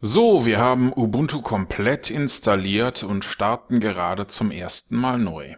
[0.00, 5.56] So, wir haben Ubuntu komplett installiert und starten gerade zum ersten Mal neu.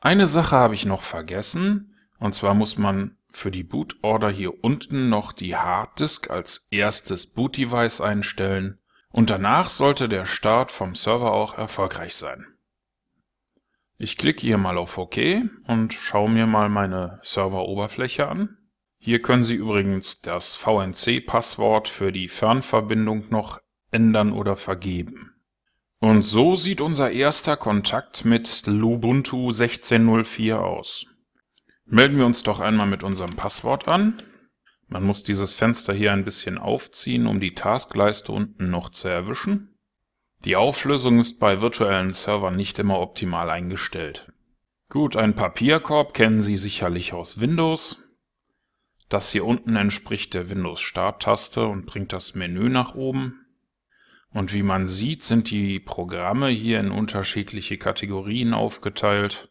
[0.00, 5.10] Eine Sache habe ich noch vergessen, und zwar muss man für die Bootorder hier unten
[5.10, 8.78] noch die Harddisk als erstes Boot-Device einstellen
[9.10, 12.46] und danach sollte der Start vom Server auch erfolgreich sein.
[13.98, 15.18] Ich klicke hier mal auf OK
[15.66, 18.56] und schaue mir mal meine Serveroberfläche an.
[18.98, 23.60] Hier können Sie übrigens das VNC-Passwort für die Fernverbindung noch
[23.94, 25.32] ändern oder vergeben.
[26.00, 31.06] Und so sieht unser erster Kontakt mit Lubuntu 16.04 aus.
[31.86, 34.14] Melden wir uns doch einmal mit unserem Passwort an.
[34.86, 39.78] Man muss dieses Fenster hier ein bisschen aufziehen, um die Taskleiste unten noch zu erwischen.
[40.44, 44.26] Die Auflösung ist bei virtuellen Servern nicht immer optimal eingestellt.
[44.90, 47.98] Gut, ein Papierkorb kennen Sie sicherlich aus Windows.
[49.08, 53.43] Das hier unten entspricht der Windows-Starttaste und bringt das Menü nach oben.
[54.34, 59.48] Und wie man sieht, sind die Programme hier in unterschiedliche Kategorien aufgeteilt.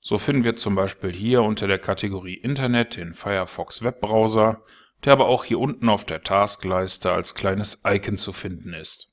[0.00, 4.62] So finden wir zum Beispiel hier unter der Kategorie Internet den Firefox Webbrowser,
[5.04, 9.08] der aber auch hier unten auf der Taskleiste als kleines Icon zu finden ist.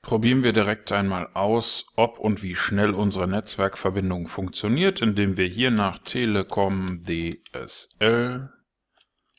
[0.00, 5.70] Probieren wir direkt einmal aus, ob und wie schnell unsere Netzwerkverbindung funktioniert, indem wir hier
[5.70, 8.50] nach Telekom DSL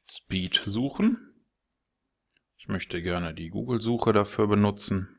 [0.08, 1.31] Speed suchen.
[2.72, 5.10] Möchte gerne die Google-Suche dafür benutzen.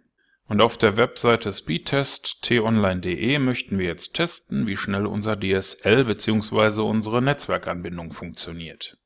[0.48, 6.80] Und auf der Webseite speedtest.tonline.de möchten wir jetzt testen, wie schnell unser DSL bzw.
[6.80, 8.96] unsere Netzwerkanbindung funktioniert.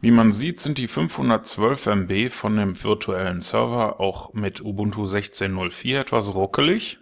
[0.00, 6.00] Wie man sieht, sind die 512 MB von dem virtuellen Server auch mit Ubuntu 16.04
[6.00, 6.98] etwas ruckelig.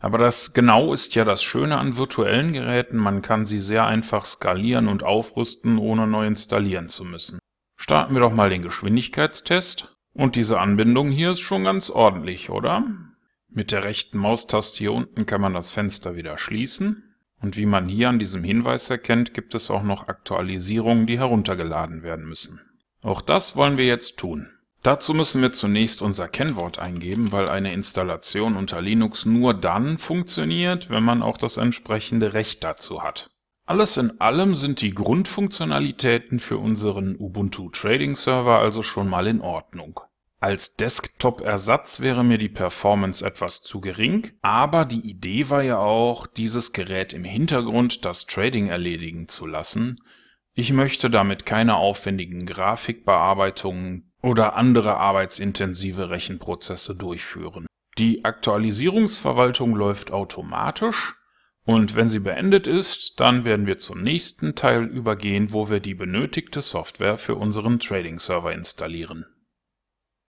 [0.00, 4.26] Aber das genau ist ja das Schöne an virtuellen Geräten, man kann sie sehr einfach
[4.26, 7.38] skalieren und aufrüsten, ohne neu installieren zu müssen.
[7.76, 9.96] Starten wir doch mal den Geschwindigkeitstest.
[10.12, 12.84] Und diese Anbindung hier ist schon ganz ordentlich, oder?
[13.48, 17.04] Mit der rechten Maustaste hier unten kann man das Fenster wieder schließen.
[17.40, 22.02] Und wie man hier an diesem Hinweis erkennt, gibt es auch noch Aktualisierungen, die heruntergeladen
[22.02, 22.60] werden müssen.
[23.02, 24.50] Auch das wollen wir jetzt tun.
[24.82, 30.90] Dazu müssen wir zunächst unser Kennwort eingeben, weil eine Installation unter Linux nur dann funktioniert,
[30.90, 33.30] wenn man auch das entsprechende Recht dazu hat.
[33.70, 39.40] Alles in allem sind die Grundfunktionalitäten für unseren Ubuntu Trading Server also schon mal in
[39.40, 40.00] Ordnung.
[40.40, 46.26] Als Desktop-Ersatz wäre mir die Performance etwas zu gering, aber die Idee war ja auch,
[46.26, 50.00] dieses Gerät im Hintergrund das Trading erledigen zu lassen.
[50.54, 57.66] Ich möchte damit keine aufwendigen Grafikbearbeitungen oder andere arbeitsintensive Rechenprozesse durchführen.
[57.98, 61.14] Die Aktualisierungsverwaltung läuft automatisch
[61.70, 65.94] und wenn sie beendet ist, dann werden wir zum nächsten Teil übergehen, wo wir die
[65.94, 69.24] benötigte Software für unseren Trading Server installieren